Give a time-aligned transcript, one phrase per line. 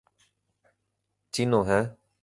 [1.33, 1.85] চিনো, হ্যাঁ।